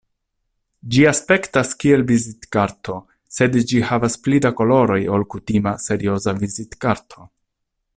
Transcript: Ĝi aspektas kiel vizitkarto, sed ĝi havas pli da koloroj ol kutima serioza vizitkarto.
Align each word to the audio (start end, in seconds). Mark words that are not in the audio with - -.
Ĝi 0.95 1.03
aspektas 1.09 1.73
kiel 1.83 2.05
vizitkarto, 2.13 2.97
sed 3.37 3.59
ĝi 3.73 3.83
havas 3.91 4.19
pli 4.25 4.43
da 4.47 4.53
koloroj 4.63 5.01
ol 5.19 5.29
kutima 5.35 5.79
serioza 5.89 6.39
vizitkarto. 6.45 7.33